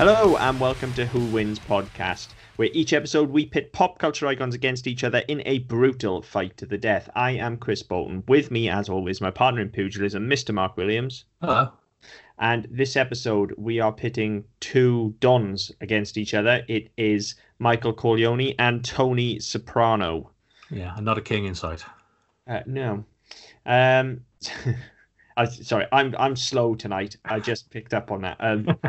[0.00, 4.54] Hello and welcome to Who Wins podcast, where each episode we pit pop culture icons
[4.54, 7.10] against each other in a brutal fight to the death.
[7.14, 8.24] I am Chris Bolton.
[8.26, 10.54] With me, as always, my partner in pugilism, Mr.
[10.54, 11.26] Mark Williams.
[11.42, 11.72] Hello.
[12.38, 16.64] And this episode, we are pitting two Dons against each other.
[16.66, 20.30] It is Michael Corleone and Tony Soprano.
[20.70, 21.82] Yeah, and not a king inside.
[22.46, 23.04] Uh, no.
[23.66, 24.22] Um,
[25.40, 27.16] I, sorry, I'm I'm slow tonight.
[27.24, 28.36] I just picked up on that.
[28.40, 28.68] Um,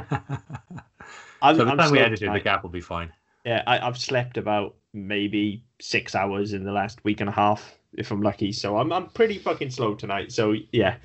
[1.41, 3.11] I'm, so the I'm time we edit it, the gap will be fine.
[3.45, 7.79] Yeah, I, I've slept about maybe six hours in the last week and a half,
[7.93, 8.51] if I'm lucky.
[8.51, 10.33] So I'm I'm pretty fucking slow tonight.
[10.33, 10.97] So yeah,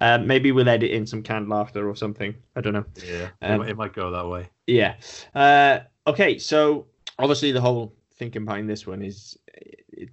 [0.00, 2.34] um, maybe we'll edit in some canned laughter or something.
[2.56, 2.86] I don't know.
[3.06, 4.48] Yeah, Um, it, might go that way.
[4.66, 4.94] Yeah.
[5.34, 6.86] Uh, okay, so
[7.18, 9.60] obviously the whole thinking behind this one is uh,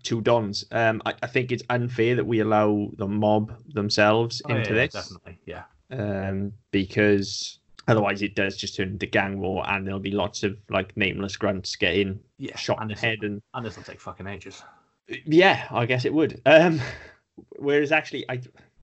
[0.04, 0.66] two dons.
[0.72, 4.76] Um, I, I think it's unfair that we allow the mob themselves Oh, into yeah,
[4.88, 5.40] this, definitely.
[5.46, 10.44] Yeah, um, because otherwise it does just turn into gang war, and there'll be lots
[10.44, 12.56] of like nameless grunts getting yeah.
[12.56, 14.64] shot in the head and and this will take fucking ages.
[15.26, 16.42] yeah, I guess it would.
[16.46, 16.80] Um,
[17.58, 18.42] whereas actually, I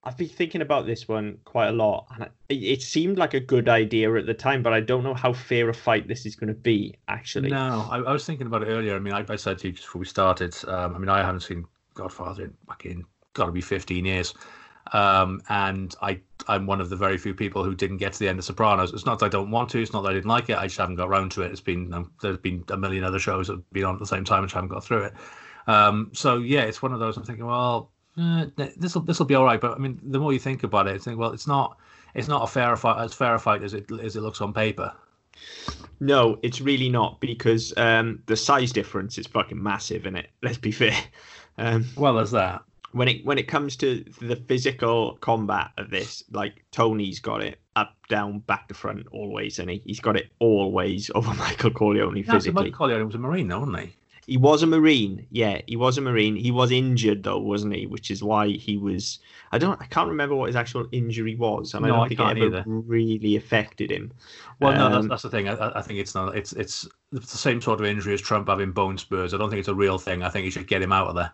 [0.09, 3.69] I've been thinking about this one quite a lot, and it, seemed like a good
[3.69, 6.47] idea at the time, but I don't know how fair a fight this is going
[6.47, 6.95] to be.
[7.07, 8.95] Actually, No, I, I was thinking about it earlier.
[8.95, 10.55] I mean, I, I said to you just before we started.
[10.67, 14.33] Um, I mean, I haven't seen Godfather in fucking got to be fifteen years,
[14.93, 18.29] um, and I I'm one of the very few people who didn't get to the
[18.29, 18.91] end of Sopranos.
[18.91, 19.79] It's not that I don't want to.
[19.79, 20.57] It's not that I didn't like it.
[20.57, 21.51] I just haven't got around to it.
[21.51, 24.07] It's been um, there's been a million other shows that have been on at the
[24.07, 25.13] same time, which I haven't got through it.
[25.67, 27.15] Um, so yeah, it's one of those.
[27.15, 27.91] I'm thinking, well,
[28.55, 29.59] this will this will be all right.
[29.61, 31.77] But I mean, the more you think about it, you think, well, it's not
[32.15, 34.53] it's not a fair fight as fair a fight as it as it looks on
[34.53, 34.93] paper.
[35.99, 40.29] no, it's really not because um, the size difference is fucking massive in it.
[40.43, 40.97] Let's be fair.
[41.57, 42.63] Um, Well, there's that.
[42.93, 47.59] when it when it comes to the physical combat of this, like Tony's got it
[47.75, 52.23] up, down, back to front, always, and he he's got it always over Michael Corleone
[52.23, 52.63] physically.
[52.63, 53.95] Michael Corleone was a Marine, though, wasn't he?
[54.29, 56.35] He was a Marine, yeah, he was a Marine.
[56.35, 57.87] He was injured though, wasn't he?
[57.87, 59.19] Which is why he was.
[59.51, 59.81] I don't.
[59.81, 62.29] I can't remember what his actual injury was, and I No, don't I think it
[62.29, 62.65] ever either.
[62.65, 64.13] really affected him.
[64.59, 65.47] Well, no, that's, Um, that's the thing.
[65.49, 66.35] I, I think it's not.
[66.35, 69.33] It's it's it's the same sort of injury as Trump having bone spurs.
[69.33, 70.23] I don't think it's a real thing.
[70.23, 71.31] I think you should get him out of there.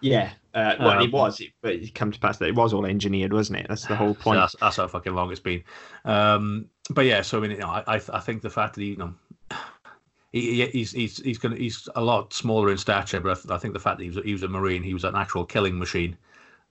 [0.00, 2.84] Yeah, uh, well, Um, it was, but it come to pass that it was all
[2.84, 3.66] engineered, wasn't it?
[3.68, 4.36] That's the whole So point.
[4.36, 5.62] that's, that's how fucking long it's been.
[6.04, 8.82] Um, but yeah, so I mean, you know, I I I think the fact that
[8.82, 9.14] he, you know,
[10.34, 13.50] he, he- he's he's he's gonna he's a lot smaller in stature, but I, th-
[13.50, 15.44] I think the fact that he was he was a marine, he was an actual
[15.46, 16.16] killing machine,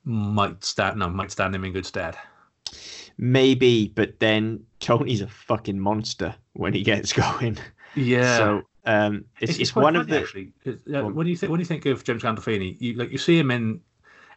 [0.04, 2.18] might stand no might stand him in good stead.
[3.18, 7.58] Maybe, but then Tony's a fucking monster when he gets going.
[7.96, 8.38] Yeah.
[8.38, 10.52] So um, it's, it's, quite one of the actually.
[10.68, 13.50] uh, when you think when you think of James Gandolfini, you like you see him
[13.50, 13.80] in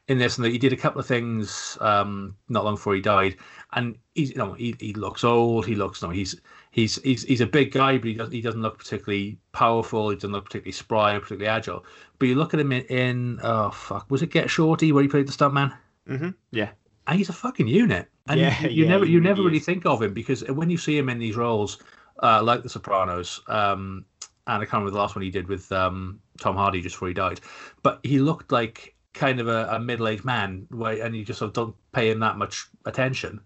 [0.09, 3.01] in this, and that he did a couple of things um, not long before he
[3.01, 3.37] died,
[3.73, 5.67] and he's you know he, he looks old.
[5.67, 6.41] He looks no, he's
[6.71, 10.11] he's he's he's a big guy, but he doesn't he doesn't look particularly powerful.
[10.11, 11.85] He doesn't look particularly spry and particularly agile.
[12.19, 15.09] But you look at him in, in oh fuck, was it Get Shorty where he
[15.09, 15.77] played the stuntman?
[16.09, 16.71] Mhm, yeah.
[17.07, 18.09] and he's a fucking unit.
[18.29, 19.65] And Yeah, you, you yeah, never you really never really is.
[19.65, 21.79] think of him because when you see him in these roles,
[22.23, 24.05] uh, like The Sopranos, um,
[24.49, 27.09] and I can't remember the last one he did with um, Tom Hardy just before
[27.09, 27.41] he died,
[27.83, 31.49] but he looked like kind of a, a middle-aged man, where, and you just sort
[31.49, 33.41] of don't pay him that much attention.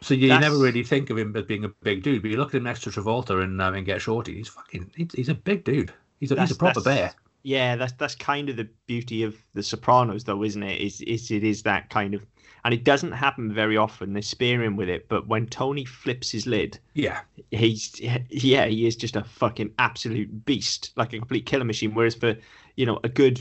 [0.00, 2.38] So you, That's- never really think of him as being a big dude, but you
[2.38, 5.28] look at him next to Travolta and, um, and Get Shorty, he's fucking he's, he's
[5.28, 5.92] a big dude.
[6.20, 7.12] He's a, he's a proper bear.
[7.42, 10.80] Yeah, that's that's kind of the beauty of The Sopranos, though, isn't it?
[10.80, 12.26] Is is it is that kind of,
[12.64, 14.12] and it doesn't happen very often.
[14.12, 17.20] They're sparing with it, but when Tony flips his lid, Yeah,
[17.50, 21.94] he's yeah, he is just a fucking absolute beast, like a complete killer machine.
[21.94, 22.36] Whereas for
[22.76, 23.40] you know a good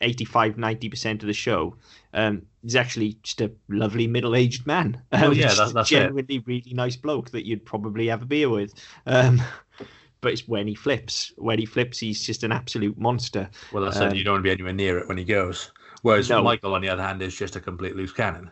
[0.00, 1.76] 85 90 percent of the show,
[2.14, 5.00] um, he's actually just a lovely middle-aged man.
[5.12, 5.94] Well, Um, yeah, just that's- a that's it.
[5.96, 8.74] genuinely really nice bloke that you'd probably have a beer with.
[9.06, 9.40] Um,
[10.20, 11.32] but it's when he flips.
[11.36, 13.48] When he flips, he's just an absolute monster.
[13.72, 14.02] well, that's it.
[14.02, 15.70] Um, You don't want to be anywhere near it when he goes.
[16.02, 16.42] Whereas No.
[16.42, 18.50] Michael, on the other hand, is just a complete loose cannon.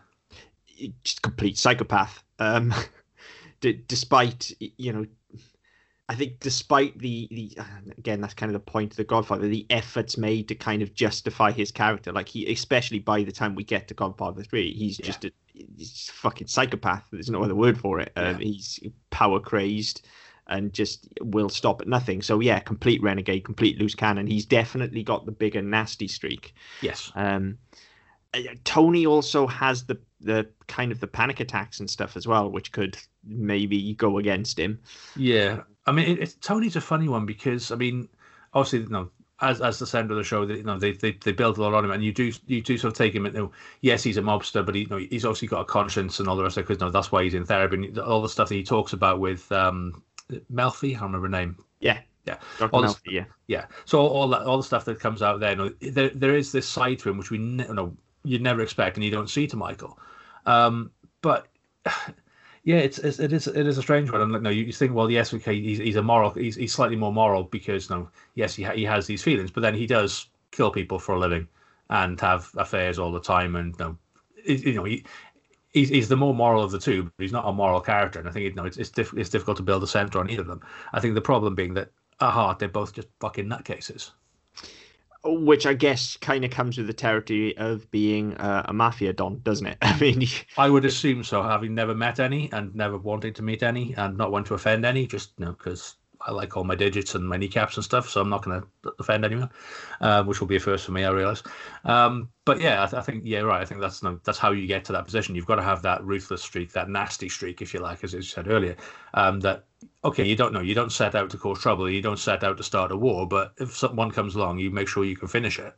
[1.04, 2.22] just complete psychopath.
[2.38, 2.74] Um,
[3.60, 5.06] d- despite you know,
[6.08, 7.58] I think despite the the
[7.98, 10.94] again that's kind of the point of the Godfather, the efforts made to kind of
[10.94, 12.12] justify his character.
[12.12, 15.06] Like he, especially by the time we get to Godfather three, he's Yeah.
[15.06, 17.08] just a he's a fucking psychopath.
[17.10, 18.12] There's no other word for it.
[18.16, 18.78] Um, He's
[19.10, 20.06] power crazed.
[20.48, 22.22] And just will stop at nothing.
[22.22, 24.28] So yeah, complete renegade, complete loose cannon.
[24.28, 26.54] He's definitely got the bigger nasty streak.
[26.82, 27.10] Yes.
[27.16, 27.58] Um,
[28.32, 32.48] uh, Tony also has the the kind of the panic attacks and stuff as well,
[32.48, 34.78] which could maybe go against him.
[35.16, 38.08] Yeah, I mean, it, it's Tony's a funny one because I mean,
[38.52, 39.10] obviously, you know,
[39.40, 41.62] as as the center of the show, they, you know, they, they they build a
[41.62, 43.26] lot on him, and you do you do sort of take him.
[43.26, 43.52] You know,
[43.82, 46.36] yes, he's a mobster, but he, you know, he's obviously got a conscience and all
[46.36, 46.68] the rest of it.
[46.68, 47.76] Because you know, that's why he's in therapy.
[47.76, 50.02] And all the stuff that he talks about with um
[50.52, 50.90] Melfi.
[50.90, 51.56] I can't remember her name.
[51.80, 52.74] Yeah, yeah, Dr.
[52.74, 53.24] All Melfi, yeah.
[53.46, 53.66] Yeah.
[53.84, 56.52] So all, all that, all the stuff that comes out there, no, there, there is
[56.52, 59.46] this side to him which we ne- no, you'd never expect, and you don't see
[59.46, 59.98] to Michael.
[60.46, 60.90] Um,
[61.22, 61.48] but
[62.66, 64.20] yeah, it's, it's it is it is a strange one.
[64.20, 66.72] And like, no, you, you think, well, yes, okay, he's, he's a moral, he's, he's
[66.72, 69.86] slightly more moral because no, yes, he ha- he has these feelings, but then he
[69.86, 71.48] does kill people for a living
[71.90, 73.96] and have affairs all the time, and no,
[74.44, 75.04] you know, he.
[75.72, 78.26] He's, he's the more moral of the two, but he's not a moral character, and
[78.28, 80.40] I think you know it's it's, diff- it's difficult to build a center on either
[80.42, 80.62] of them.
[80.94, 81.90] I think the problem being that
[82.20, 84.12] at heart they're both just fucking nutcases.
[85.26, 89.40] Which I guess kind of comes with the territory of being uh, a mafia don,
[89.40, 89.78] doesn't it?
[89.82, 90.26] I mean,
[90.56, 94.16] I would assume so, having never met any and never wanting to meet any and
[94.16, 95.96] not want to offend any, just you know, because
[96.26, 98.92] I like all my digits and my kneecaps and stuff, so I'm not going to
[98.98, 99.50] offend anyone,
[100.00, 101.42] uh, which will be a first for me, I realise.
[101.84, 103.62] Um, but yeah, I, th- I think yeah, right.
[103.62, 105.34] I think that's that's how you get to that position.
[105.34, 108.22] You've got to have that ruthless streak, that nasty streak, if you like, as you
[108.22, 108.76] said earlier.
[109.14, 109.64] Um, that
[110.04, 112.56] okay, you don't know, you don't set out to cause trouble, you don't set out
[112.56, 115.58] to start a war, but if someone comes along, you make sure you can finish
[115.58, 115.74] it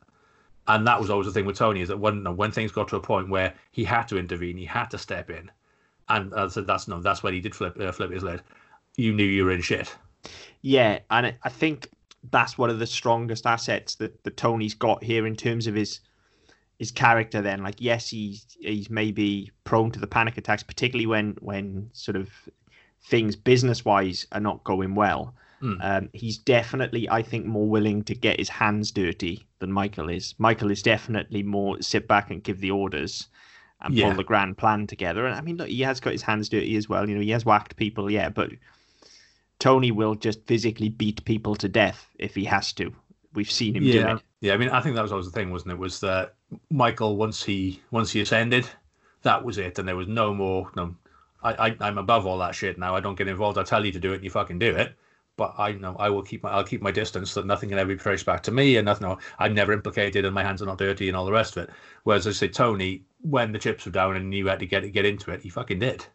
[0.69, 2.95] and that was always the thing with Tony is that when when things got to
[2.95, 5.51] a point where he had to intervene, he had to step in,
[6.07, 8.41] and uh, so that's no, that's when he did flip uh, flip his lid.
[8.95, 9.95] You knew you were in shit.
[10.61, 11.89] Yeah, and I- think
[12.31, 16.01] that's one of the strongest assets that, that Tony's got here in terms of his
[16.77, 17.41] his character.
[17.41, 22.17] Then, like, yes, he's he's maybe prone to the panic attacks, particularly when when sort
[22.17, 22.29] of
[23.01, 25.33] things business wise are not going well.
[25.61, 25.73] Hmm.
[25.81, 30.35] Um, he's definitely, I think, more willing to get his hands dirty than Michael is.
[30.37, 33.27] Michael is definitely more sit back and give the orders
[33.81, 34.07] and Yeah.
[34.07, 35.25] pull the grand plan together.
[35.25, 37.07] And I mean, look, he has got his hands dirty as well.
[37.09, 38.51] You know, he has whacked people, yeah, but
[39.59, 42.93] Tony will just physically beat people to death if he has to.
[43.33, 44.21] We've seen him do yeah, it.
[44.41, 44.53] yeah.
[44.53, 45.77] I mean, I think that was always the thing, wasn't it?
[45.77, 46.33] Was that
[46.71, 48.67] Michael once he once he ascended,
[49.21, 50.71] that was it, and there was no more.
[50.75, 50.95] No,
[51.43, 52.95] I, I I'm above all that shit now.
[52.95, 53.57] I don't get involved.
[53.57, 54.95] I tell you to do it, and you fucking do it.
[55.35, 57.77] But I know I will keep my I'll keep my distance so that nothing can
[57.77, 59.07] ever be traced back to me, and nothing.
[59.07, 61.65] No, I'm never implicated, and my hands are not dirty, and all the rest of
[61.65, 61.69] it.
[62.03, 65.05] Whereas I say Tony, when the chips were down and you had to get get
[65.05, 66.05] into it, he fucking did.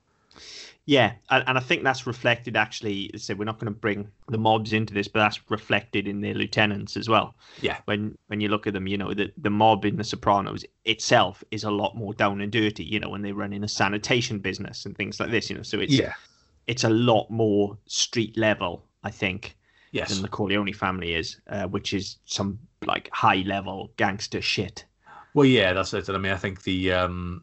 [0.86, 3.10] Yeah, and, I think that's reflected actually.
[3.16, 6.34] So we're not going to bring the mobs into this, but that's reflected in their
[6.34, 7.34] lieutenants as well.
[7.62, 7.78] Yeah.
[7.86, 11.42] When when you look at them, you know the the mob in The Sopranos itself
[11.50, 12.84] is a lot more down and dirty.
[12.84, 15.48] You know when they run in a sanitation business and things like this.
[15.48, 16.12] You know, so it's yeah,
[16.66, 19.56] it's a lot more street level, I think,
[19.92, 20.12] Yes.
[20.12, 24.84] than the Corleone family is, uh, which is some like high level gangster shit.
[25.32, 26.08] Well, yeah, that's it.
[26.08, 27.42] And I mean, I think the um,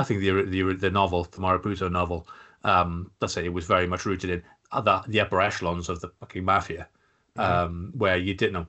[0.00, 2.26] I think the the the novel, the Mario Puzo novel,
[2.64, 4.42] um, let's say it was very much rooted in
[4.72, 6.88] the the upper echelons of the fucking mafia,
[7.36, 8.66] um, where you didn't know.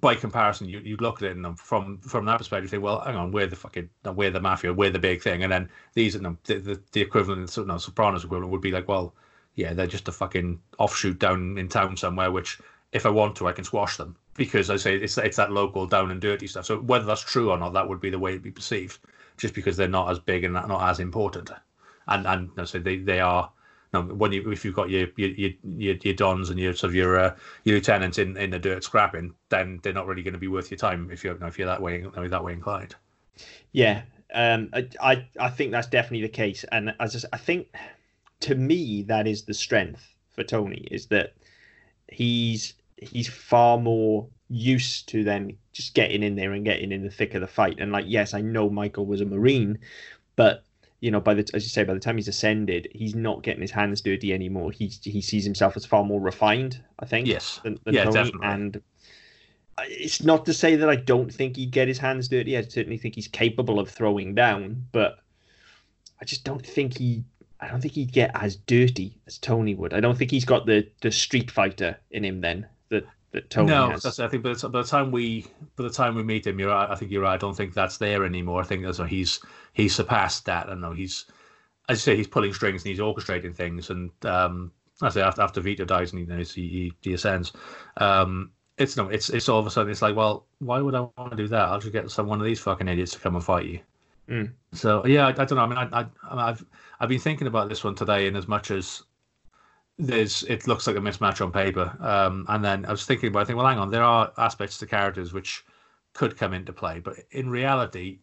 [0.00, 3.00] By comparison, you you look at it and from from that perspective, you think, well,
[3.00, 6.14] hang on, we're the fucking we're the mafia, we're the big thing, and then these
[6.14, 9.12] are the, the the equivalent, no, Sopranos equivalent would be like, well,
[9.56, 12.60] yeah, they're just a fucking offshoot down in town somewhere, which
[12.92, 15.86] if I want to, I can squash them because I say it's it's that local
[15.86, 16.66] down and dirty stuff.
[16.66, 18.98] So whether that's true or not, that would be the way it'd be perceived,
[19.40, 21.50] just because they're not as big and not as important.
[22.08, 23.50] And and so they they are.
[23.92, 26.94] No, when you if you've got your your your, your, dons and your sort of
[26.94, 30.38] your uh, your lieutenants in, in the dirt scrapping, then they're not really going to
[30.38, 32.94] be worth your time if you're if you're that way that way inclined.
[33.72, 37.36] Yeah, um, I, I I think that's definitely the case, and as I, just, I
[37.36, 37.66] think
[38.40, 41.34] to me that is the strength for Tony is that
[42.12, 47.10] he's he's far more used to then just getting in there and getting in the
[47.10, 47.76] thick of the fight.
[47.78, 49.78] And like, yes, I know Michael was a Marine,
[50.36, 50.64] but
[51.00, 53.62] you know, by the as you say, by the time he's ascended, he's not getting
[53.62, 54.70] his hands dirty anymore.
[54.70, 56.82] He he sees himself as far more refined.
[56.98, 57.26] I think.
[57.26, 57.60] Yes.
[57.62, 58.46] Than, than Yeah, Tony, definitely.
[58.46, 58.82] And
[59.78, 62.58] it's not to say that I don't think he'd get his hands dirty.
[62.58, 65.20] I certainly think he's capable of throwing down, but
[66.20, 67.24] I just don't think he.
[67.60, 69.94] I don't think he'd get as dirty as Tony would.
[69.94, 72.66] I don't think he's got the, the street fighter in him then
[73.32, 74.02] that, Tony no, has.
[74.02, 75.46] that's, I think by the, by the time we
[75.76, 76.90] by the time we meet him, you're right.
[76.90, 77.34] I think you're right.
[77.34, 78.60] I don't think that's there anymore.
[78.60, 79.40] I think that's he's
[79.72, 80.66] he's surpassed that.
[80.66, 80.92] I don't know.
[80.92, 81.26] He's
[81.90, 83.90] as you say, he's pulling strings and he's orchestrating things.
[83.90, 84.72] And um,
[85.02, 87.52] I say after after Vito dies and he knows he, he, he ascends,
[87.96, 91.00] um, it's no, it's it's all of a sudden it's like, well, why would I
[91.00, 91.68] want to do that?
[91.68, 93.80] I'll just get some one of these fucking idiots to come and fight you.
[94.28, 94.52] Mm.
[94.72, 95.62] So yeah, I, I don't know.
[95.62, 96.64] I mean, I, I I've
[97.00, 99.02] I've been thinking about this one today, and as much as
[100.00, 101.94] there's it looks like a mismatch on paper.
[102.00, 104.78] Um, and then I was thinking about, I think, well, hang on, there are aspects
[104.78, 105.64] to characters which
[106.14, 108.18] could come into play, but in reality,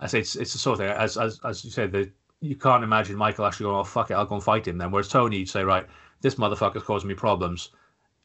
[0.00, 2.56] I say it's it's the sort of thing as as as you said that you
[2.56, 4.90] can't imagine Michael actually going, oh fuck it, I'll go and fight him then.
[4.90, 5.86] Whereas Tony, you'd say, right,
[6.22, 7.70] this motherfucker's causing me problems.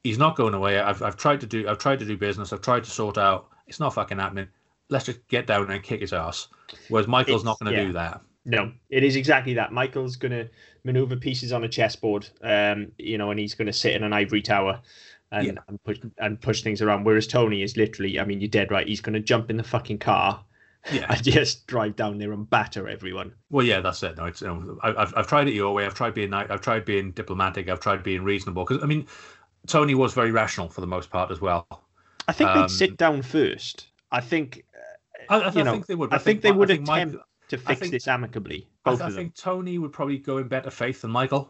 [0.03, 0.79] He's not going away.
[0.79, 2.53] I've I've tried to do I've tried to do business.
[2.53, 3.50] I've tried to sort out.
[3.67, 4.48] It's not fucking happening.
[4.89, 6.48] Let's just get down and kick his ass.
[6.88, 7.88] Whereas Michael's not going to yeah.
[7.88, 8.22] do that.
[8.47, 9.73] No, it is exactly that.
[9.73, 10.49] Michael's going to
[10.85, 14.13] maneuver pieces on a chessboard, um, you know, and he's going to sit in an
[14.13, 14.79] ivory tower
[15.33, 15.53] and, yeah.
[15.67, 17.03] and push and push things around.
[17.03, 18.87] Whereas Tony is literally, I mean, you're dead right.
[18.87, 20.41] He's going to jump in the fucking car,
[20.93, 23.33] yeah, and just drive down there and batter everyone.
[23.49, 24.15] Well, yeah, that's it.
[24.15, 25.85] No, it's, you know, I've I've tried it your way.
[25.85, 27.67] I've tried being I've tried being diplomatic.
[27.67, 28.63] I've tried being reasonable.
[28.63, 29.07] Because I mean,
[29.67, 31.67] Tony was very rational for the most part as well.
[32.29, 33.87] I think um, they'd sit down first.
[34.13, 34.63] I think.
[35.29, 36.13] I, I, I know, think they would.
[36.13, 37.17] I, think, think, they would attempt
[37.49, 38.67] to fix think, this amicably.
[38.83, 41.49] Both I, I think Tony would probably go in better faith than Michael.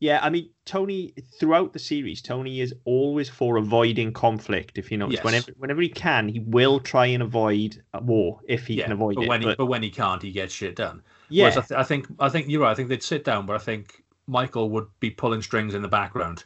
[0.00, 4.78] Yeah, I mean Tony throughout the series, Tony is always for avoiding conflict.
[4.78, 5.24] If you notice, yes.
[5.24, 8.92] whenever whenever he can, he will try and avoid a war if he yeah, can
[8.92, 9.28] avoid but it.
[9.28, 9.48] When but...
[9.50, 11.02] He, but when he can't, he gets shit done.
[11.28, 12.70] Yeah, I, th- I think I think you're right.
[12.70, 15.88] I think they'd sit down, but I think Michael would be pulling strings in the
[15.88, 16.44] background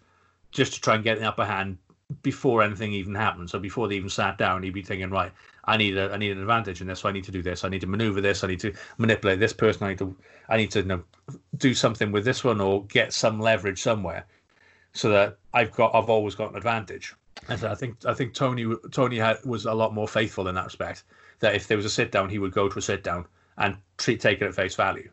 [0.50, 1.78] just to try and get the upper hand
[2.22, 3.50] before anything even happened.
[3.50, 5.32] So before they even sat down, he'd be thinking, right,
[5.64, 7.00] I need a, I need an advantage in this.
[7.00, 7.64] So I need to do this.
[7.64, 8.42] I need to maneuver this.
[8.42, 9.86] I need to manipulate this person.
[9.86, 10.16] I need to,
[10.48, 11.04] I need to you know,
[11.56, 14.26] do something with this one or get some leverage somewhere,
[14.92, 17.14] so that I've got, I've always got an advantage.
[17.48, 20.54] And so I think, I think Tony, Tony had, was a lot more faithful in
[20.54, 21.04] that respect.
[21.40, 23.26] That if there was a sit down, he would go to a sit down
[23.58, 25.10] and treat, take it at face value.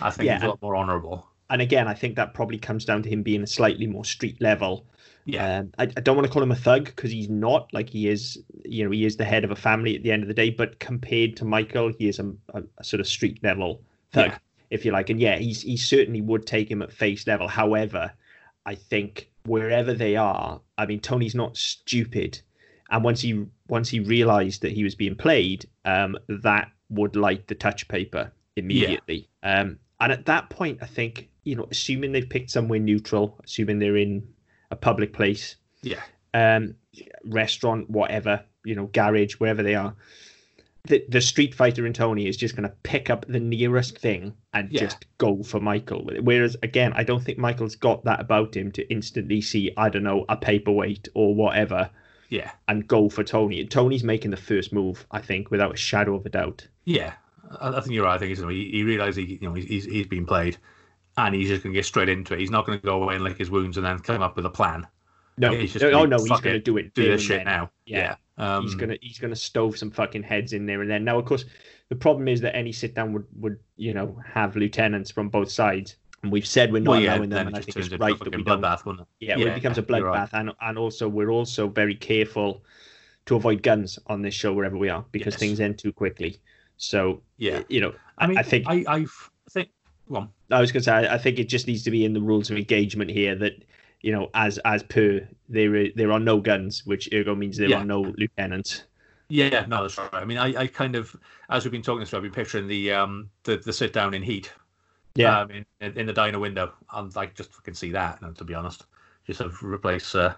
[0.00, 1.28] I think yeah, he's a lot more honourable.
[1.48, 4.40] And again, I think that probably comes down to him being a slightly more street
[4.40, 4.86] level
[5.26, 7.68] yeah, um, I, I, don't want to call him a thug because he's not.
[7.74, 10.22] Like he is, you know, he is the head of a family at the end
[10.22, 10.50] of the day.
[10.50, 14.38] But compared to Michael, he is a, a, a sort of street level thug, yeah.
[14.70, 15.10] if you like.
[15.10, 17.48] And yeah, he's he certainly would take him at face level.
[17.48, 18.12] However,
[18.64, 22.40] I think wherever they are, I mean, Tony's not stupid,
[22.90, 27.48] and once he once he realised that he was being played, um, that would light
[27.48, 29.28] the touch paper immediately.
[29.42, 29.60] Yeah.
[29.60, 33.78] Um, and at that point, I think you know, assuming they've picked somewhere neutral, assuming
[33.78, 34.26] they're in
[34.70, 36.02] a public place, yeah,
[36.34, 36.74] um,
[37.24, 39.94] restaurant, whatever, you know, garage, wherever they are.
[40.86, 44.34] The, the Street Fighter in Tony is just going to pick up the nearest thing
[44.54, 44.80] and yeah.
[44.80, 46.08] just go for Michael.
[46.20, 50.04] Whereas, again, I don't think Michael's got that about him to instantly see, I don't
[50.04, 51.90] know, a paperweight or whatever.
[52.28, 52.52] Yeah.
[52.68, 53.64] And go for Tony.
[53.66, 56.68] Tony's making the first move, I think, without a shadow of a doubt.
[56.84, 57.14] Yeah.
[57.60, 58.14] I, I think you're right.
[58.14, 60.56] I think he, he realized he, you know, he's, he's been played
[61.16, 62.40] and he's just going to get straight into it.
[62.40, 64.46] He's not going to go away and lick his wounds and then come up with
[64.46, 64.86] a plan.
[65.38, 66.94] No, he's just oh no, he's going to do it.
[66.94, 67.46] Do this shit then.
[67.46, 67.70] now.
[67.84, 68.56] Yeah, yeah.
[68.56, 71.04] Um, he's gonna he's gonna stove some fucking heads in there and then.
[71.04, 71.44] Now, of course,
[71.88, 75.50] the problem is that any sit down would would you know have lieutenants from both
[75.50, 75.96] sides.
[76.22, 78.34] And we've said we're not well, yeah, allowing them, and I think it's right that
[78.34, 78.60] we don't.
[78.60, 79.26] Bath, wouldn't it?
[79.26, 80.40] Yeah, yeah, it becomes a bloodbath, right.
[80.40, 82.64] and and also we're also very careful
[83.26, 85.40] to avoid guns on this show wherever we are because yes.
[85.40, 86.40] things end too quickly.
[86.78, 89.06] So yeah, you know, I mean, I think I I
[89.50, 89.68] think
[90.08, 92.20] well, I was going to say, I think it just needs to be in the
[92.20, 93.64] rules of engagement here that,
[94.02, 97.78] you know, as as per there there are no guns, which ergo means there yeah.
[97.78, 98.84] are no lieutenants.
[99.28, 100.14] Yeah, no, that's right.
[100.14, 101.16] I mean, I, I kind of,
[101.50, 104.22] as we've been talking this, I've been picturing the um the, the sit down in
[104.22, 104.52] heat.
[105.16, 105.40] Yeah.
[105.40, 108.20] Um, in, in the diner window, and like just fucking see that.
[108.20, 108.84] And to be honest,
[109.26, 110.34] just sort of replace uh,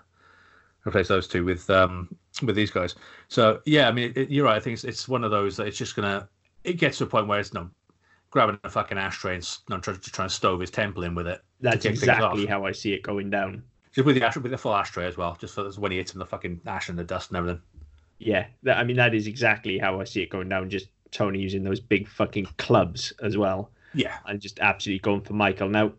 [0.86, 2.08] replace those two with um
[2.42, 2.94] with these guys.
[3.26, 4.56] So yeah, I mean, it, you're right.
[4.56, 6.28] I think it's, it's one of those that it's just gonna
[6.62, 7.68] it gets to a point where it's no
[8.30, 11.26] grabbing a fucking ashtray and not trying to try and stove his temple in with
[11.26, 11.40] it.
[11.60, 13.62] That's exactly how I see it going down.
[13.92, 16.12] Just with the ash, with the full ashtray as well, just for when he hits
[16.12, 17.62] him the fucking ash and the dust and everything.
[18.18, 20.70] Yeah, that, I mean that is exactly how I see it going down.
[20.70, 23.70] Just Tony using those big fucking clubs as well.
[23.94, 25.68] Yeah, and just absolutely going for Michael.
[25.68, 25.92] Now,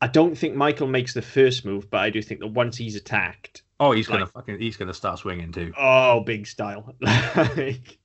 [0.00, 2.96] I don't think Michael makes the first move, but I do think that once he's
[2.96, 5.72] attacked, oh, he's like, gonna fucking he's gonna start swinging too.
[5.78, 6.94] Oh, big style.
[7.00, 7.98] like,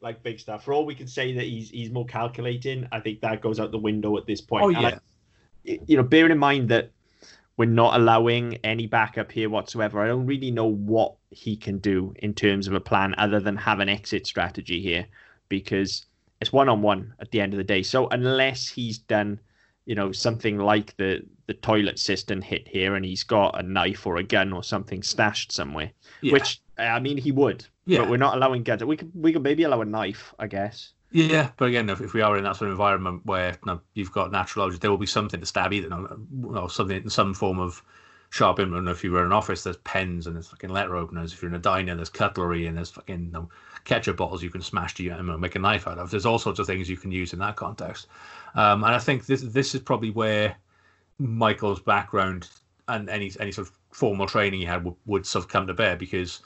[0.00, 0.64] like big stuff.
[0.64, 3.70] For all we can say that he's he's more calculating, I think that goes out
[3.70, 4.64] the window at this point.
[4.64, 4.98] Oh yeah.
[5.66, 6.90] I, you know, bearing in mind that
[7.56, 10.00] we're not allowing any backup here whatsoever.
[10.00, 13.56] I don't really know what he can do in terms of a plan other than
[13.56, 15.06] have an exit strategy here
[15.50, 16.06] because
[16.40, 17.82] it's one on one at the end of the day.
[17.82, 19.38] So unless he's done,
[19.84, 24.06] you know, something like the the toilet cistern hit here and he's got a knife
[24.06, 25.90] or a gun or something stashed somewhere,
[26.22, 26.32] yeah.
[26.32, 28.00] which I mean he would, yeah.
[28.00, 28.86] But we're not allowing gadgets.
[28.86, 30.92] We could we could maybe allow a knife, I guess.
[31.12, 33.80] Yeah, but again, if, if we are in that sort of environment where you know,
[33.94, 37.10] you've got natural objects, there will be something to stab either, you know, something in
[37.10, 37.82] some form of
[38.30, 38.88] sharp implement.
[38.88, 41.32] If you were in an office, there's pens and there's fucking letter openers.
[41.32, 43.48] If you're in a diner, there's cutlery and there's fucking you know,
[43.84, 46.10] ketchup bottles you can smash to you and make a knife out of.
[46.10, 48.06] There's all sorts of things you can use in that context.
[48.54, 50.56] Um, and I think this this is probably where
[51.18, 52.48] Michael's background
[52.86, 55.74] and any any sort of formal training he had would, would sort of come to
[55.74, 56.40] bear because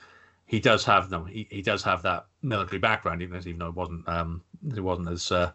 [0.55, 3.69] he does have no, he, he does have that military background, even as even though
[3.69, 4.41] it wasn't um
[4.73, 5.51] it wasn't as uh,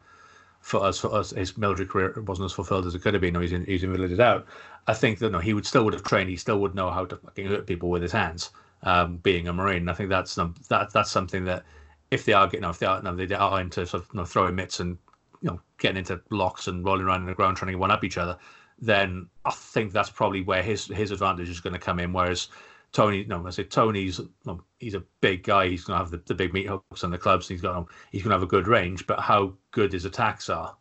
[0.60, 3.34] for us for us his military career wasn't as fulfilled as it could have been.
[3.34, 4.46] No, he's in, he's invalidated out.
[4.88, 6.30] I think that no, he would still would have trained.
[6.30, 8.50] He still would know how to fucking hurt people with his hands.
[8.84, 11.64] Um, being a marine, I think that's that that's something that
[12.12, 14.10] if they are getting, you know, if they are, no, they are into sort of
[14.14, 14.98] you know, throwing mitts and
[15.42, 18.04] you know getting into locks and rolling around in the ground trying to one up
[18.04, 18.38] each other,
[18.80, 22.12] then I think that's probably where his his advantage is going to come in.
[22.12, 22.50] Whereas
[22.92, 25.68] Tony, no, I say Tony's no, he's a big guy.
[25.70, 27.48] He's going to have the, the big meat hooks and the clubs.
[27.48, 30.76] He's got he's going to have a good range, but how good his attacks are,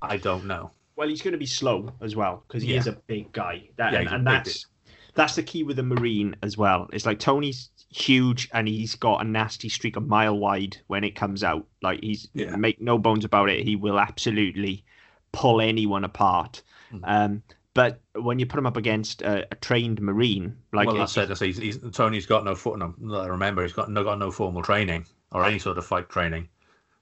[0.00, 0.70] I don't know.
[0.96, 2.78] Well, he's going to be slow as well because he Yeah.
[2.80, 3.68] is a big guy.
[3.76, 4.66] That, Yeah, and, and that's
[5.14, 6.88] that's the key with the Marine as well.
[6.92, 11.16] It's like Tony's huge and he's got a nasty streak a mile wide when it
[11.16, 11.66] comes out.
[11.82, 12.54] Like he's Yeah.
[12.56, 13.64] make no bones about it.
[13.66, 14.84] He will absolutely
[15.32, 16.62] pull anyone apart.
[16.92, 17.00] Mhm.
[17.04, 17.42] Um,
[17.74, 21.28] but when you put him up against a, a trained Marine, like well, that's it.
[21.28, 22.78] That's he's, he's, Tony's got no foot.
[22.78, 26.08] No, I remember he's got no got no formal training or any sort of fight
[26.08, 26.48] training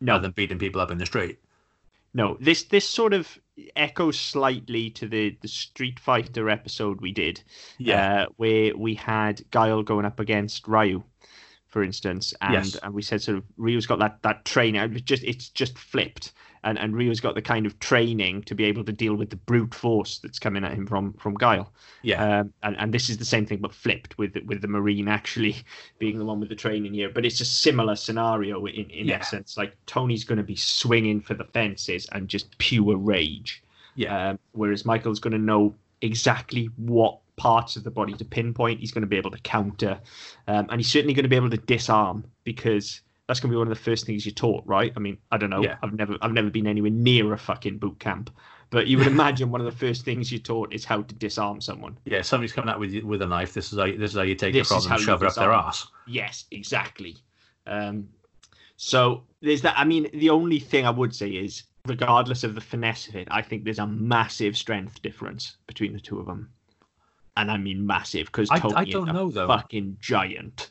[0.01, 1.39] no, other than beating people up in the street.
[2.15, 3.39] No, this this sort of
[3.77, 7.43] echoes slightly to the the Street Fighter episode we did,
[7.93, 11.03] uh, where we had Guile going up against Ryu,
[11.67, 12.77] for instance, and Yes.
[12.77, 14.81] and we said sort of Ryu's got that that training.
[14.81, 16.33] It just it's just flipped,
[16.69, 19.37] and and Ryu's got the kind of training to be able to deal with the
[19.37, 21.73] brute force that's coming at him from from Guile.
[22.03, 25.09] yeah, Um, and, and this is the same thing but flipped with with the Marine
[25.09, 25.57] actually
[25.99, 27.11] being the one with the training here.
[27.11, 29.19] But it's a similar scenario in, in Yeah.
[29.19, 29.57] essence.
[29.57, 33.63] Like Tony's going to be swinging for the fences and just pure rage.
[33.97, 38.81] yeah, Um, whereas Michael's going to know exactly what parts of the body to pinpoint.
[38.81, 40.01] He's going to be able to counter.
[40.47, 43.59] Um, and he's certainly going to be able to disarm because that's going to be
[43.59, 44.91] one of the first things you're taught, right?
[44.97, 45.63] I mean, I don't know.
[45.63, 45.77] Yeah.
[45.83, 48.31] I've never I've never been anywhere near a fucking boot camp.
[48.71, 51.61] But you would imagine one of the first things you're taught is how to disarm
[51.61, 51.99] someone.
[52.07, 52.23] yeah.
[52.23, 53.53] Somebody's coming out with you- with a knife.
[53.55, 55.27] This is how you, this is how you take This the problem and shove it
[55.27, 55.87] up their ass.
[56.07, 57.17] Yes, exactly.
[57.67, 58.09] Um,
[58.77, 59.75] so there's that.
[59.79, 63.29] I mean, the only thing I would say is, regardless of the finesse of it,
[63.31, 66.51] I think there's a massive strength difference between the two of them,
[67.37, 69.49] and I mean massive because I- I don't know, though.
[69.49, 70.71] fucking giant.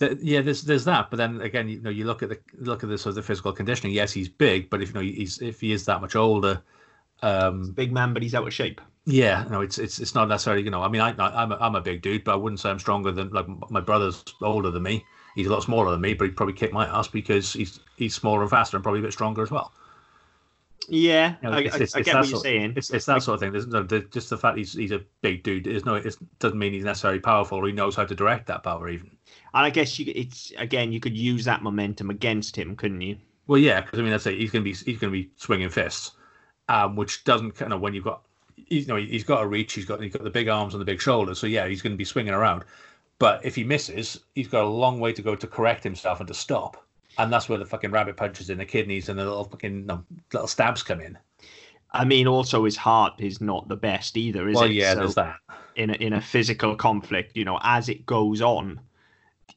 [0.00, 2.82] Th- yeah, there's there's that, but then again, you know, you look at the look
[2.82, 3.92] at the sort of the physical conditioning.
[3.94, 6.62] Yes, he's big, but if you know he's if he is that much older,
[7.22, 8.80] um, Big man, but he's out of shape.
[9.06, 10.82] yeah, no, it's it's it's not necessarily you know.
[10.82, 13.12] I mean, I I'm a, I'm a big dude, but I wouldn't say I'm stronger
[13.12, 15.04] than like my brother's older than me.
[15.34, 18.14] He's a lot smaller than me, but he'd probably kick my ass because he's he's
[18.14, 19.72] smaller and faster and probably a bit stronger as well.
[20.88, 22.74] Yeah, You know, I, it's- it's- I it's get what you're sort- saying.
[22.76, 23.52] It's it's that sort of thing.
[23.52, 25.66] There's no the, just the fact he's he's a big dude.
[25.66, 28.62] Is no, it doesn't mean he's necessarily powerful or he knows how to direct that
[28.62, 29.06] power even.
[29.54, 33.16] And I guess you, it's again, you could use that momentum against him, couldn't you?
[33.46, 34.38] Well, yeah, because I mean, that's it.
[34.38, 36.12] He's gonna be he's gonna be swinging fists,
[36.68, 38.22] um, which doesn't kind of when you've got,
[38.56, 39.72] you know, he's got a reach.
[39.74, 41.38] He's got he's got the big arms and the big shoulders.
[41.38, 42.64] So yeah, he's gonna be swinging around.
[43.18, 46.26] But if he misses, he's got a long way to go to correct himself and
[46.28, 46.83] to stop.
[47.18, 50.04] And that's where the fucking rabbit punches in the kidneys and the little fucking no,
[50.32, 51.16] little stabs come in.
[51.92, 54.72] I mean, also his heart is not the best either, is well, it?
[54.72, 55.36] yeah, So- there's that.
[55.76, 58.80] in a, in a physical conflict, you know, as it goes on.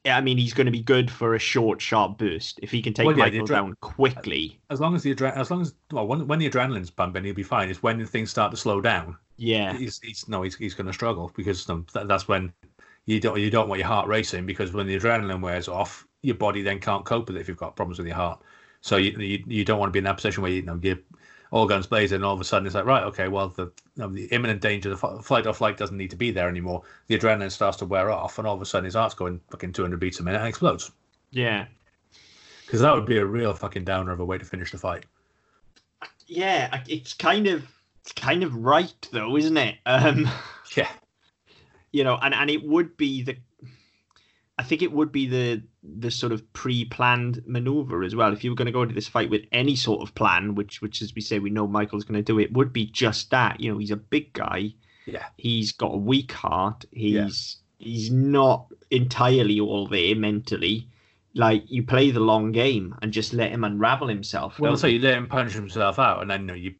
[0.04, 2.60] I mean, he's going to be good for a short, sharp burst.
[2.62, 5.12] If he can take Well, yeah, the Michael adre- down quickly, As long as the
[5.14, 7.68] adre- as long as well, when, when the adrenaline's pumping, he'll be fine.
[7.68, 9.16] It's when things start to slow down.
[9.36, 12.52] yeah, he's, he's no, he's, he's going to struggle because um, that, that's when
[13.06, 16.36] you don't you don't want your heart racing because when the adrenaline wears off, your
[16.36, 18.40] body then can't cope with it if you've got problems with your heart.
[18.80, 20.98] So you you, you don't want to be in that position where you, know you're
[21.50, 23.72] all guns blazing and all of a sudden it's like right okay well the you
[23.96, 26.82] know, the imminent danger the f- flight or flight doesn't need to be there anymore.
[27.06, 29.72] The adrenaline starts to wear off and all of a sudden his heart's going fucking
[29.72, 30.90] 200 beats a minute and explodes
[31.30, 31.66] yeah,
[32.64, 35.04] because that would be a real fucking downer of a way to finish the fight.
[36.26, 36.82] yeah.
[36.86, 37.66] It's kind of
[38.02, 39.76] it's kind of right though, isn't it?
[39.86, 40.28] Um,
[40.76, 40.88] Yeah,
[41.92, 43.36] you know, and and it would be the.
[44.58, 48.32] I think it would be the the sort of pre-planned maneuver as well.
[48.32, 50.82] If you were going to go into this fight with any sort of plan, which
[50.82, 53.60] which as we say we know Michael's going to do, it would be just that.
[53.60, 54.74] You know, he's a big guy.
[55.06, 56.84] yeah, he's got a weak heart.
[56.90, 60.88] He's he's not entirely all there mentally.
[61.34, 64.58] Like you play the long game and just let him unravel himself.
[64.58, 64.98] Well, so you?
[64.98, 66.74] let him punch himself out, and then you, know, you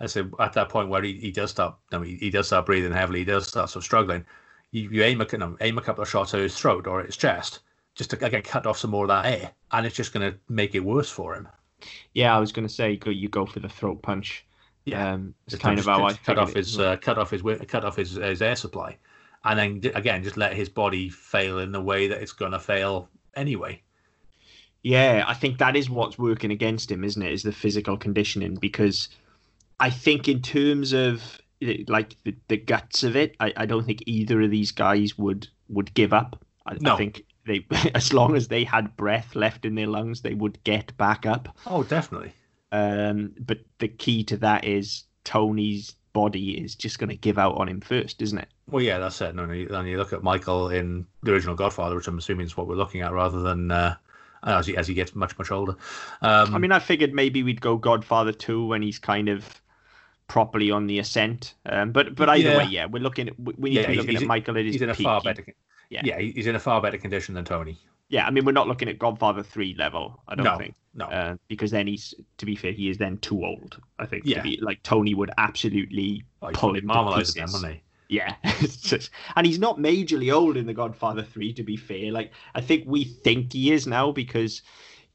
[0.00, 2.66] I say at that point where he, he does start, no, he, he does start
[2.66, 4.24] breathing heavily, he does start sort of struggling.
[4.74, 6.98] You, you aim a you know, aim a couple of shots at his throat or
[6.98, 7.60] at his chest,
[7.94, 10.36] just to again cut off some more of that air, and it's just going to
[10.48, 11.48] make it worse for him.
[12.12, 14.44] yeah, I was going to say go you go for the throat punch.
[14.84, 15.12] Yeah.
[15.12, 17.94] um, it's kind of how I cut off his uh, cut off his cut off
[17.94, 18.98] his, his air supply,
[19.44, 22.58] and then again just let his body fail in the way that it's going to
[22.58, 23.80] fail anyway.
[24.82, 27.32] Yeah, I think that is what's working against him, isn't it?
[27.32, 29.08] Is the physical conditioning because
[29.78, 31.40] I think in terms of
[31.88, 35.48] like the, the guts of it, I, I don't think either of these guys would
[35.68, 36.44] would give up.
[36.66, 36.94] I, No.
[36.94, 40.62] I think they as long as they had breath left in their lungs, they would
[40.64, 41.48] get back up.
[41.66, 42.32] Oh, definitely.
[42.72, 47.56] Um, but the key to that is Tony's body is just going to give out
[47.56, 48.48] on him first, isn't it?
[48.68, 49.34] Well, yeah, that's it.
[49.34, 52.56] No, you- and you look at Michael in the original Godfather, which I'm assuming is
[52.56, 53.94] what we're looking at, rather than uh,
[54.44, 55.76] as he as he gets much much older.
[56.22, 59.60] Um, I mean, I figured maybe we'd go Godfather two when he's kind of
[60.28, 61.54] properly on the ascent.
[61.66, 62.58] Um, but but either Yeah.
[62.58, 64.74] way, yeah, we're looking at we need Yeah, to be looking at Michael at his
[64.74, 65.04] he's in a peak.
[65.04, 65.44] far better.
[65.90, 66.02] yeah.
[66.04, 66.18] Yeah.
[66.18, 67.78] he's in a far better condition than Tony.
[68.08, 70.22] Yeah, I mean, we're not looking at Godfather three level.
[70.28, 70.74] I don't No, think.
[70.94, 71.06] no.
[71.06, 73.80] uh, because then he's to be fair, he is then too old.
[73.98, 74.24] I think.
[74.26, 74.38] Yeah.
[74.38, 77.52] To be, like Tony would absolutely Oh, pull him to marmalade then, pieces.
[77.62, 77.80] wouldn't he?
[78.16, 81.52] Yeah, just- and he's not majorly old in The Godfather Three.
[81.54, 84.60] To be fair, like I think we think he is now because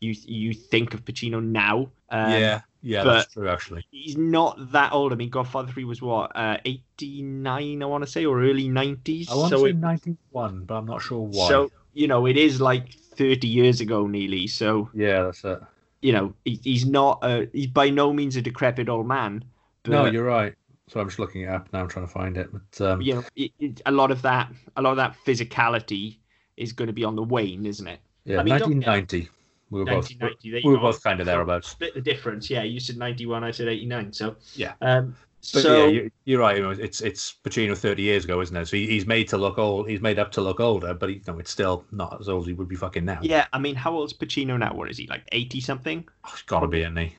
[0.01, 1.91] you you think of Pacino now.
[2.09, 3.85] Um, yeah, yeah, but- that's true actually.
[3.91, 5.11] he's not that old.
[5.11, 8.67] I mean, Godfather Three was what uh, eighty nine, I want to say, or early
[8.67, 9.29] nineties.
[9.29, 11.47] I want so to say ninety one, but I'm not sure why.
[11.47, 14.47] so you know, it is like thirty years ago, nearly.
[14.47, 15.59] So yeah, that's it.
[16.01, 17.19] you know, he, he's not.
[17.23, 19.43] A, he's by no means a decrepit old man.
[19.83, 20.53] But, no, you're right.
[20.87, 22.49] So I'm just looking it up now, I'm trying to find it.
[22.51, 26.17] But um, you know, it, it, a lot of that, a lot of that physicality
[26.57, 27.99] is going to be on the wane, isn't it?
[28.25, 29.29] yeah, I mean, 1990.
[29.71, 30.09] We were both
[30.43, 31.69] we were both kind of thereabouts.
[31.69, 32.49] Split the difference.
[32.49, 34.11] Yeah, you said ninety one, I said eighty nine.
[34.13, 34.73] So Yeah.
[34.81, 35.15] Um,
[35.53, 36.57] But so yeah, you, you're right.
[36.57, 38.65] You know, it's it's Pacino 30 years ago, isn't it?
[38.67, 39.87] So he's made to look old.
[39.87, 42.47] He's made up to look older, but you know, it's still not as old as
[42.47, 43.19] he would be fucking now.
[43.21, 44.73] yeah, I mean, how old's Pacino now?
[44.73, 45.23] What is he like?
[45.31, 46.03] Eighty something.
[46.25, 47.15] Oh, he's got to be, isn't he?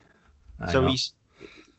[0.71, 1.13] So he's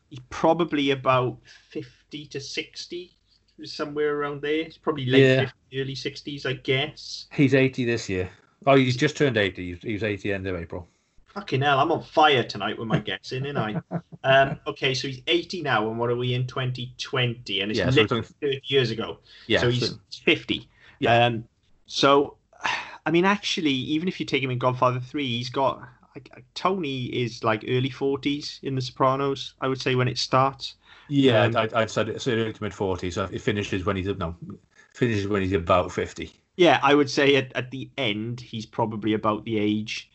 [0.09, 1.37] he's probably about
[1.69, 3.15] fifty to sixty,
[3.63, 4.65] somewhere around there.
[4.65, 5.39] He's probably late Yeah.
[5.69, 7.27] 50, early sixties, I guess.
[7.31, 8.29] he's 80 this year.
[8.65, 9.73] Oh, he's just turned 80.
[9.73, 10.87] He's, he was 80 end of April.
[11.33, 13.81] Fucking hell, I'm on fire tonight with my guessing, ain't I?
[14.25, 17.59] Um, okay, so he's 80 now, and what are we in 2020?
[17.59, 19.17] And it's Yeah, so talking- 30 years ago.
[19.47, 20.69] Yeah, so he's so- 50.
[20.99, 21.25] Yeah.
[21.25, 21.43] Um,
[21.87, 22.37] so,
[23.05, 25.81] I mean, actually, even if you take him in Godfather 3, he's got.
[26.15, 30.75] Like, Tony is like early 40s in The Sopranos, I would say, when it starts.
[31.09, 31.41] yeah.
[31.43, 33.13] um, I'd, I'd said it's early to mid 40s.
[33.15, 34.37] So it finishes when he's no,
[34.93, 36.31] finishes when he's about 50.
[36.55, 40.11] Yeah, I would say at, at the end, he's probably about the age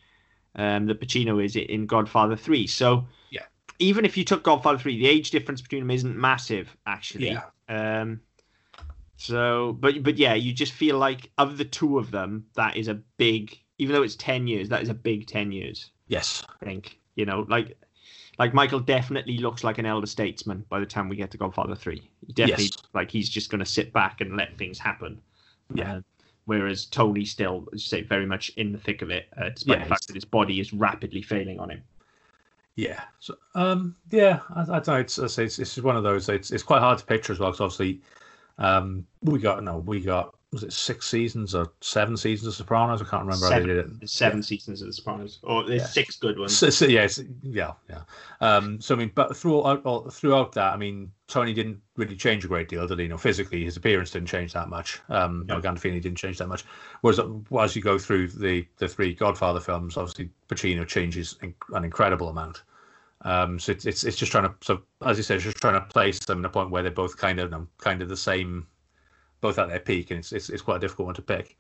[0.55, 2.67] um, that Pacino is in Godfather 3.
[2.67, 3.43] So, Yeah.
[3.79, 7.31] even if you took Godfather 3, the age difference between them isn't massive, actually.
[7.31, 7.43] Yeah.
[7.69, 8.21] Um,
[9.17, 12.87] so, but but yeah, you just feel like of the two of them, that is
[12.89, 13.59] a big.
[13.79, 15.91] Even though it's ten years, that is a big ten years.
[16.07, 16.45] Yes.
[16.63, 17.77] I think you know, like
[18.39, 21.75] like Michael definitely looks like an elder statesman by the time we get to Godfather
[21.75, 22.09] Three.
[22.27, 22.77] He definitely Yes.
[22.95, 25.21] like he's just going to sit back and let things happen.
[25.75, 25.95] Yeah.
[25.97, 26.01] Uh,
[26.49, 29.81] whereas Tony's still, as you say, very much in the thick of it, uh, despite
[29.81, 31.83] Yeah, the fact that his body is rapidly failing on him.
[32.75, 33.03] Yeah.
[33.19, 34.95] So, um, yeah, I, I don't know.
[34.95, 36.27] It's, I say it's, it's one of those.
[36.31, 38.01] It's, it's quite hard to picture as well because obviously,
[38.57, 43.03] um, we got no, we got was it six seasons or seven seasons of Sopranos?
[43.03, 44.09] I can't remember how they did it.
[44.09, 45.87] Seven seasons of The Sopranos, or there's Yeah.
[45.87, 46.57] six good ones.
[46.57, 47.07] So, so yeah,
[47.43, 48.01] yeah, yeah.
[48.41, 52.47] Um, so I mean, but throughout all- throughout that, I mean, Tony didn't really change
[52.47, 53.03] a great deal, did he?
[53.05, 55.01] You know, physically, his appearance didn't change that much.
[55.11, 55.61] Um, No.
[55.61, 56.65] Gandolfini didn't change that much.
[57.03, 57.29] Whereas uh,
[57.61, 62.31] as you go through the the three Godfather films, obviously Pacino changes in, an incredible
[62.31, 62.63] amount.
[63.23, 65.87] Um, so it's, it's it's just trying to so as you said, just trying to
[65.89, 68.17] place them in a point where they're both kind of you know, kind of the
[68.17, 68.67] same,
[69.41, 71.57] both at their peak, and it's it's, it's quite a difficult one to pick.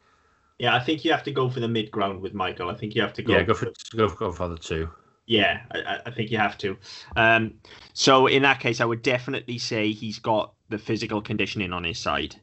[0.58, 2.68] Yeah, I think you have to go for the mid ground with Michael.
[2.68, 3.32] I think you have to go.
[3.32, 4.88] Yeah, go for go for Godfather two.
[5.26, 6.76] Yeah, I, I- think you have to.
[7.16, 7.54] Um,
[7.92, 11.98] so in that case, I would definitely say he's got the physical conditioning on his
[11.98, 12.34] side.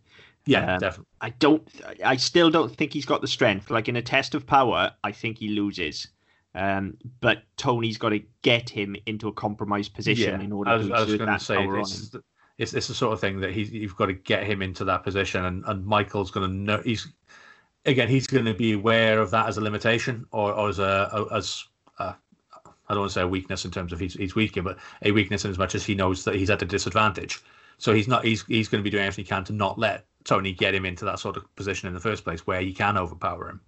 [0.46, 1.06] Yeah, Um, definitely.
[1.22, 1.68] I don't.
[2.04, 3.72] I still don't think he's got the strength.
[3.72, 6.08] Like in a test of power, I think he loses.
[6.54, 10.94] Um, but Tony's got to get him into a compromised position in order was, to
[11.14, 12.24] exert that say power on him.
[12.58, 15.04] It's, it's the sort of thing that he's you've got to get him into that
[15.04, 17.08] position, and, and Michael's going to know he's
[17.86, 21.28] again he's going to be aware of that as a limitation or, or as a
[21.32, 21.66] as
[22.00, 22.16] a,
[22.88, 25.12] I don't want to say a weakness in terms of he's he's weaker, but a
[25.12, 27.42] weakness in as much as he knows that he's at a disadvantage.
[27.78, 30.06] So he's not he's he's going to be doing everything he can to not let
[30.24, 32.98] Tony get him into that sort of position in the first place where he can
[32.98, 33.62] overpower him.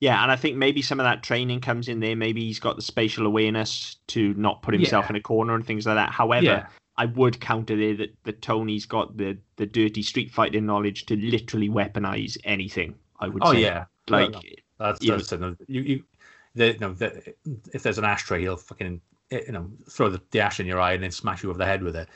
[0.00, 2.16] Yeah, and I think maybe some of that training comes in there.
[2.16, 5.10] Maybe he's got the spatial awareness to not put himself Yeah.
[5.10, 6.10] in a corner and things like that.
[6.10, 6.66] However, Yeah.
[6.98, 11.16] I would counter there that, that Tony's got the, the dirty street fighting knowledge to
[11.16, 12.94] literally weaponize anything.
[13.20, 13.62] I would Oh say.
[13.62, 14.44] yeah, like No, no.
[14.78, 16.04] That's, you know- that's you you
[16.54, 17.34] the, you know, the,
[17.74, 20.80] if there's an ashtray, he'll fucking eh, you know throw the, the ash in your
[20.80, 22.08] eye and then smash you over the head with it.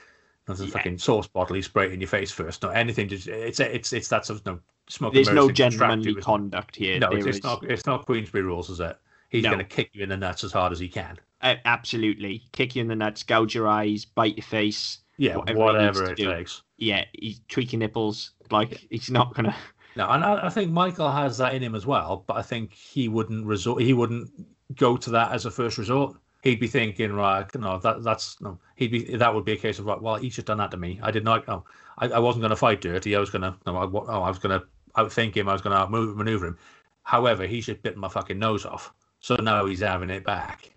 [0.46, 0.70] There's a Yeah.
[0.70, 2.62] fucking sauce bottle, he spray it in your face first.
[2.62, 3.08] No, anything.
[3.08, 5.12] Just it's it's it's that sort of no smoke.
[5.12, 6.24] there's no mirrors to distract gentlemanly you, isn't it?
[6.24, 6.98] conduct here.
[6.98, 7.64] No, it's, it's not.
[7.64, 8.96] It's not Queensberry rules, is it?
[9.30, 9.50] He's No.
[9.50, 11.16] going to kick you in the nuts as hard as he can.
[11.40, 12.42] Uh, absolutely.
[12.52, 14.98] Kick you in the nuts, gouge your eyes, bite your face.
[15.16, 16.30] Yeah, Whatever whatever, it do.
[16.32, 16.62] takes.
[16.78, 18.32] Yeah, he's tweaking nipples.
[18.50, 19.54] Like he's not gonna.
[19.96, 22.72] No, and I, I think Michael has that in him as well, but I think
[22.72, 23.82] he wouldn't resort.
[23.82, 24.30] He wouldn't
[24.76, 26.16] go to that as a first resort.
[26.44, 28.56] He'd be thinking, right, no, that that's no.
[28.76, 30.00] He'd be that would be a case of right.
[30.00, 31.00] Well, he's just done that to me.
[31.02, 31.42] I did not.
[31.48, 31.64] Oh,
[31.98, 33.16] I, I wasn't going to fight dirty.
[33.16, 33.54] I was going to.
[33.66, 34.64] No, I, oh, I was going to
[34.96, 35.48] outthink him.
[35.48, 36.58] I was going to outmaneuver him.
[37.02, 38.92] However, he just bit my fucking nose off.
[39.20, 40.70] So now he's having it back.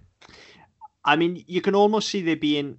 [1.06, 2.78] I mean, you can almost see there being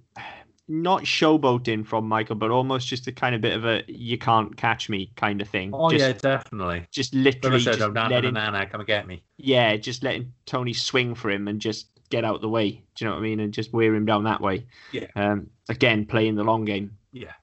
[0.67, 4.55] not showboating from Michael, but almost just a kind of bit of a "you can't
[4.57, 5.71] catch me" kind of thing.
[5.73, 6.87] Oh just, yeah, definitely.
[6.91, 9.23] just literally Said, just letting, come and get me.
[9.37, 12.83] yeah, just letting Tony swing for him and just get out the way.
[12.95, 13.39] Do you know what I mean?
[13.39, 14.65] And just wear him down that way.
[14.91, 15.07] Yeah.
[15.15, 16.97] Um, again, playing the long game.
[17.11, 17.33] Yeah.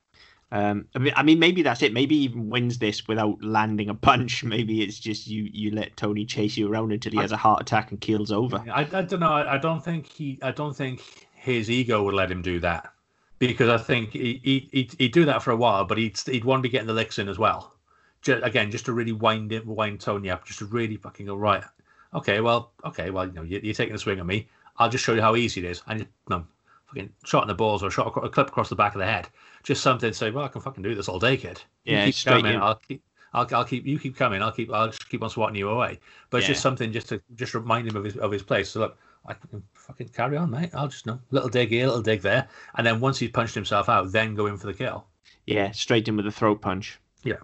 [0.52, 1.94] Um, I mean, I mean, maybe that's it.
[1.94, 4.44] Maybe he even wins this without landing a punch.
[4.54, 7.62] Maybe it's just you you let Tony chase you around until he has a heart
[7.62, 8.62] attack and keels over.
[8.70, 9.32] I, I don't know.
[9.32, 10.38] I, I don't think he.
[10.42, 12.92] I don't think his ego would let him do that
[13.38, 16.44] because I think he, he, he'd, he'd do that for a while, but he'd he'd
[16.44, 17.72] want to be getting the licks in as well.
[18.20, 21.34] Just, again, just to really wind it, wind Tony up, just to really fucking go
[21.34, 21.64] right.
[22.12, 24.48] Okay, well, okay, well, you know, you, you're taking a swing at me.
[24.76, 25.82] I'll just show you how easy it is.
[25.86, 26.44] And you know,
[26.92, 29.28] fucking shot in the balls or shot a clip across the back of the head.
[29.62, 31.62] Just something to say, well, I can fucking do this all day, kid.
[31.84, 32.54] You Yeah, keep straight coming.
[32.54, 32.60] in.
[32.60, 33.02] I'll keep.
[33.34, 34.42] I'll, I'll keep you keep coming.
[34.42, 35.98] I'll keep I'll just keep on swatting you away.
[36.30, 38.70] But it's just something just to just remind him of his of his place.
[38.70, 40.70] So look, I can fucking carry on, mate.
[40.74, 43.88] I'll just know little dig here, little dig there, and then once he's punched himself
[43.88, 45.06] out, then go in for the kill.
[45.46, 46.98] Yeah, straight in with a throat punch.
[47.24, 47.36] Yeah.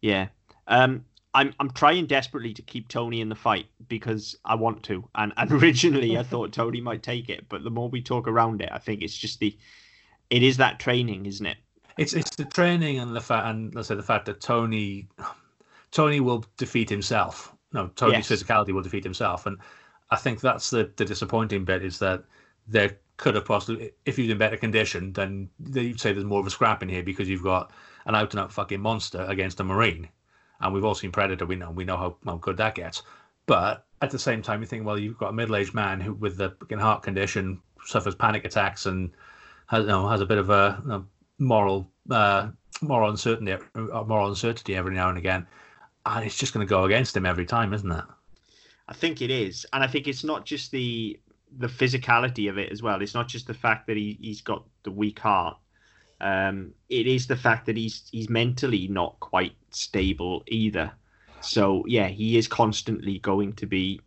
[0.00, 0.28] Yeah.
[0.68, 5.08] Um, I'm I'm trying desperately to keep Tony in the fight because I want to.
[5.14, 8.60] And, and originally I thought Tony might take it, but the more we talk around
[8.62, 9.56] it, I think it's just the
[10.30, 11.56] it is that training, isn't it?
[11.96, 15.08] It's it's the training and the fact and let's say the fact that Tony
[15.90, 17.54] Tony will defeat himself.
[17.72, 18.42] No, Tony's Yes.
[18.42, 19.58] physicality will defeat himself, and
[20.10, 22.24] I think that's the the disappointing bit is that
[22.66, 26.46] there could have possibly if was in better condition, then you'd say there's more of
[26.46, 27.70] a scrap in here because you've got
[28.06, 30.08] an out and out fucking monster against a marine,
[30.60, 31.46] and we've all seen Predator.
[31.46, 33.02] We know we know how, how good that gets,
[33.46, 36.14] but at the same time you think well you've got a middle aged man who
[36.14, 39.10] with the heart condition suffers panic attacks and
[39.66, 41.02] has you know has a bit of a, a
[41.38, 42.48] moral uh,
[42.82, 45.46] moral uncertainty uh, moral uncertainty every now and again,
[46.06, 48.04] and it's just going to go against him every time, isn't it?
[48.88, 51.18] I think it is, and I think it's not just the
[51.58, 53.02] the physicality of it as well.
[53.02, 55.56] It's not just the fact that he he's got the weak heart.
[56.20, 60.92] Um, it is the fact that he's he's mentally not quite stable either.
[61.40, 64.00] So yeah, he is constantly going to be.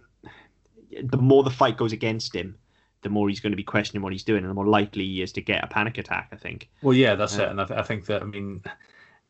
[1.04, 2.56] The more the fight goes against him,
[3.02, 5.22] the more he's going to be questioning what he's doing, and the more likely he
[5.24, 6.30] is to get a panic attack.
[6.32, 6.70] I think.
[6.84, 7.46] Well, yeah, that's Yeah.
[7.46, 8.64] it, and I, th- I think that I mean,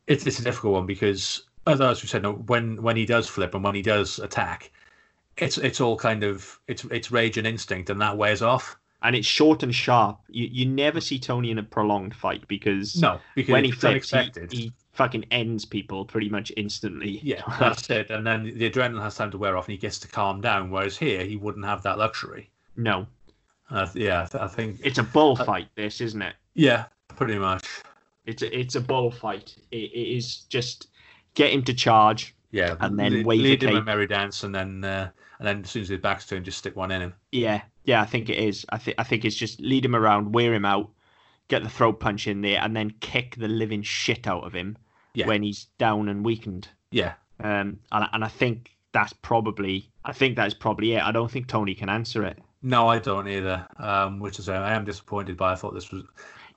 [0.06, 3.26] it's it's a difficult one because as as we said, no, when when he does
[3.28, 4.70] flip and when he does attack,
[5.38, 8.76] it's it's all kind of it's it's rage and instinct, and that wears off.
[9.04, 10.18] And it's short and sharp.
[10.28, 14.10] You you never see Tony in a prolonged fight because No, because when he flips,
[14.10, 17.20] he, he fucking ends people pretty much instantly.
[17.22, 18.10] Yeah, that's it.
[18.10, 20.70] And then the adrenaline has time to wear off, and he gets to calm down.
[20.70, 22.50] Whereas here, he wouldn't have that luxury.
[22.76, 23.06] no,
[23.70, 24.80] Uh, yeah, I, th- I think.
[24.82, 25.68] it's a bullfight.
[25.74, 26.34] This isn't it?
[26.54, 27.66] Yeah, pretty much.
[28.26, 29.54] It's a it's a bullfight.
[29.70, 30.88] It, it is just
[31.34, 32.34] get him to charge.
[32.52, 35.10] Yeah, And then lead, lead him a merry dance, and then uh,
[35.46, 37.14] and then as soon as his back's to him, just stick one in him.
[37.32, 38.00] Yeah, yeah.
[38.00, 38.64] I think it is.
[38.70, 40.90] I think I think it's just lead him around, wear him out,
[41.48, 44.78] get the throat punch in there, and then kick the living shit out of him
[45.12, 45.26] Yeah.
[45.26, 46.68] when he's down and weakened.
[46.90, 51.02] Yeah, Um, and and I think that's probably I think that's probably it.
[51.02, 52.38] I don't think Tony can answer it.
[52.62, 53.66] no, I don't either.
[53.78, 56.04] Um, which is I am disappointed, but I thought this was.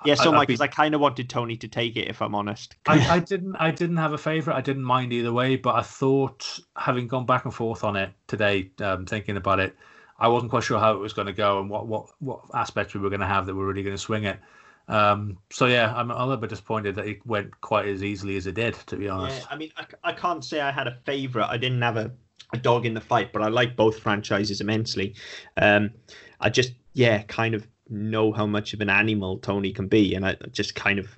[0.03, 2.21] Yeah, so I- Mike, I'd because I kind of wanted Tony to take it, if
[2.21, 2.75] I'm honest.
[2.87, 4.55] I, I didn't I didn't have a favorite.
[4.55, 8.11] I didn't mind either way, but I thought having gone back and forth on it
[8.27, 9.75] today, um, thinking about it,
[10.19, 12.93] I wasn't quite sure how it was going to go and what what what aspects
[12.93, 14.39] we were going to have that were really going to swing it.
[14.87, 18.47] Um, so yeah, I'm a little bit disappointed that it went quite as easily as
[18.47, 18.75] it did.
[18.87, 21.47] To be honest, Yeah, honest, I mean, I, I can't say I had a favorite.
[21.47, 22.11] I didn't have a,
[22.53, 25.15] a dog in the fight, but I like both franchises immensely.
[25.57, 25.91] Um,
[26.39, 30.25] I just, yeah, kind of know how much of an animal Tony can be, and
[30.25, 31.17] I just kind of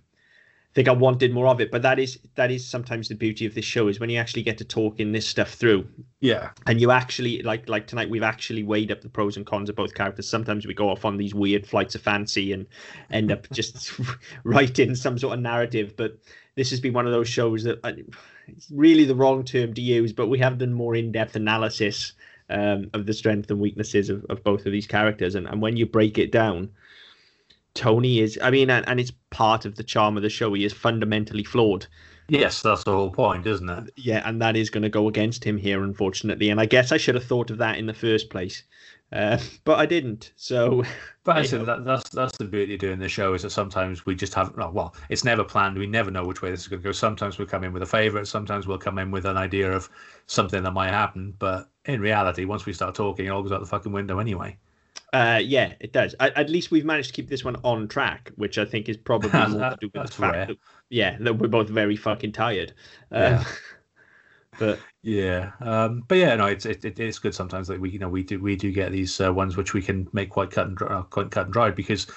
[0.73, 1.71] think I wanted more of it.
[1.71, 4.43] But that is that is sometimes the beauty of this show is when you actually
[4.43, 5.88] get to talking this stuff through,
[6.19, 9.69] yeah, and you actually like like tonight we've actually weighed up the pros and cons
[9.69, 10.29] of both characters.
[10.29, 12.65] Sometimes we go off on these weird flights of fancy and
[13.12, 13.99] end up just
[14.43, 15.95] writing some sort of narrative.
[15.97, 16.17] But
[16.55, 17.95] this has been one of those shows that I,
[18.47, 22.13] it's really the wrong term to use but we have done more in-depth analysis
[22.50, 25.78] um, of the strengths and weaknesses of, of both of these characters and, and when
[25.78, 26.70] you break it down
[27.74, 30.66] tony is i mean and, and it's part of the charm of the show he
[30.66, 31.86] is fundamentally flawed
[32.30, 33.92] yes, that's the whole point, isn't it?
[33.96, 36.50] yeah, and that is going to go against him here, unfortunately.
[36.50, 38.64] And I guess I should have thought of that in the first place,
[39.12, 40.32] uh, but I didn't.
[40.36, 40.84] So
[41.24, 44.06] But I said that, that's that's the beauty of doing the show is that sometimes
[44.06, 45.78] we just have oh, well, it's never planned.
[45.78, 46.91] We never know which way this is going to go.
[46.91, 48.28] Sometimes we'll come in with a favorite.
[48.28, 49.89] Sometimes we'll come in with an idea of
[50.26, 51.36] something that might happen.
[51.38, 54.58] But in reality, once we start talking, it all goes out the fucking window anyway.
[55.13, 56.15] uh, yeah, it does.
[56.19, 58.98] At, at least we've managed to keep this one on track, which I think is
[58.98, 60.45] probably more to do with the fact rare.
[60.48, 60.58] that
[60.89, 62.74] yeah, that we're both very fucking tired.
[63.12, 63.43] Uh, Yeah.
[64.60, 68.00] But yeah, um, but yeah, no, it's it, it is good sometimes that we you
[68.00, 70.67] know we do we do get these uh, ones which we can make quite cut
[70.67, 72.08] and dry, uh, quite cut and dried because,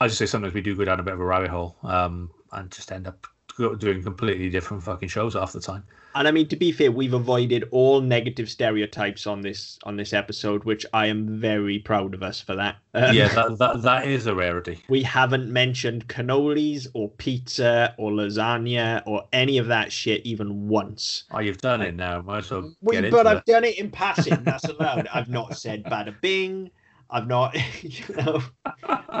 [0.00, 2.30] as you say, sometimes we do go down a bit of a rabbit hole um,
[2.52, 5.84] and just end up doing completely different fucking shows half the time.
[6.16, 10.12] And I mean, to be fair, we've avoided all negative stereotypes on this on this
[10.12, 12.76] episode, which I am very proud of us for that.
[12.94, 14.82] Um, yeah, that, that that is a rarity.
[14.88, 21.24] We haven't mentioned cannolis or pizza or lasagna or any of that shit even once.
[21.32, 22.22] Oh, you've done it now.
[22.22, 24.40] Might as well we, but I've done it in passing.
[24.44, 25.08] That's allowed.
[25.12, 26.70] I've not said bada bing.
[27.10, 28.42] I've not, you know,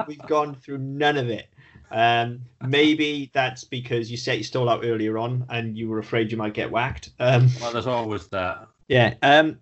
[0.06, 1.48] we've gone through none of it.
[1.90, 6.32] Um, maybe that's because you set your stall out earlier on and you were afraid
[6.32, 7.10] you might get whacked.
[7.20, 8.66] Um, well, there's always that.
[8.88, 9.14] Yeah.
[9.22, 9.58] Um,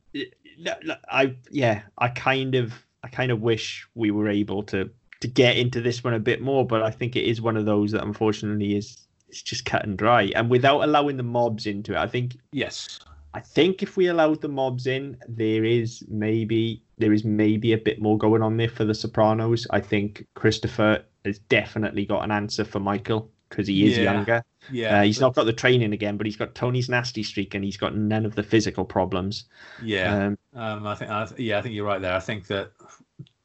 [1.11, 5.57] I yeah, I kind of I kind of wish we were able to to get
[5.57, 8.03] into this one a bit more, but I think it is one of those that
[8.03, 12.07] unfortunately is it's just cut and dry, and without allowing the mobs into it, I
[12.07, 12.99] think yes,
[13.35, 17.79] I think if we allowed the mobs in, there is maybe there is maybe a
[17.79, 19.67] bit more going on there for the Sopranos.
[19.71, 24.05] I think Christopher has definitely got an answer for Michael because he is yeah.
[24.05, 24.45] younger.
[24.71, 25.27] Yeah, uh, he's but...
[25.27, 28.25] not got the training again, but he's got Tony's nasty streak and he's got none
[28.25, 29.45] of the physical problems.
[29.83, 32.15] Yeah, um, um, I think I, yeah, I think you're right there.
[32.15, 32.73] I think that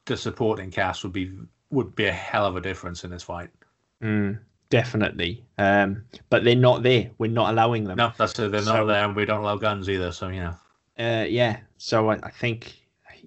[0.06, 1.32] the supporting cast would be
[1.70, 3.50] would be a hell of a difference in this fight.
[4.02, 4.38] Mm,
[4.70, 7.10] definitely, um, but they're not there.
[7.18, 7.96] We're not allowing them.
[7.96, 8.50] No, that's it.
[8.52, 10.12] They're so, not there, and we don't allow guns either.
[10.12, 10.54] So you know.
[10.98, 12.74] Uh, yeah, so I, I think,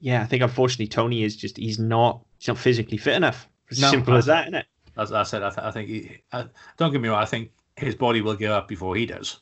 [0.02, 3.48] yeah, I think unfortunately Tony is just he's not he's not physically fit enough.
[3.80, 4.66] No, simple I, as that, isn't it?
[4.98, 6.46] As I said, I, th- I think he, I,
[6.78, 7.22] don't get me wrong.
[7.22, 9.40] I think his body will give up before he does.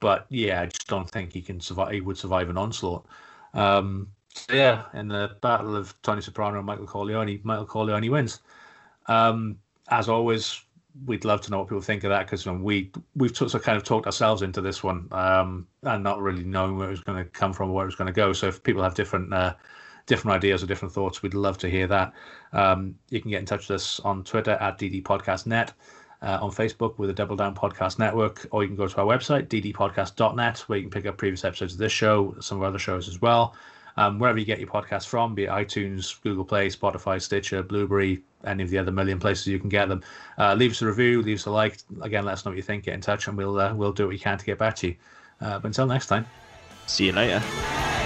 [0.00, 1.92] But yeah, I just don't think he can survive.
[1.92, 3.06] He would survive an onslaught.
[3.54, 8.40] Um, so yeah, in the battle of Tony Soprano and Michael Corleone, Michael Corleone wins.
[9.06, 9.58] Um,
[9.88, 10.60] as always,
[11.06, 13.76] we'd love to know what people think of that because we we've t- so kind
[13.76, 17.22] of talked ourselves into this one um, and not really knowing where it was going
[17.22, 18.32] to come from or where it was going to go.
[18.32, 19.54] So if people have different uh,
[20.06, 22.12] different ideas or different thoughts, we'd love to hear that.
[22.52, 25.70] Um, you can get in touch with us on Twitter at ddpodcastnet,
[26.22, 29.06] uh, on Facebook with the Double Down Podcast Network, or you can go to our
[29.06, 32.78] website, ddpodcast.net, where you can pick up previous episodes of this show, some of other
[32.78, 33.54] shows as well.
[33.96, 38.22] Um, wherever you get your podcast from, be it iTunes, Google Play, Spotify, Stitcher, Blubrry,
[38.44, 40.02] any of the other million places you can get them.
[40.36, 41.78] Uh, leave us a review, leave us a like.
[42.02, 42.84] Again, let us know what you think.
[42.84, 44.88] Get in touch, and we'll uh, we'll do what we can to get back to
[44.88, 44.96] you.
[45.40, 46.26] Uh, but until next time,
[46.86, 48.03] see you later.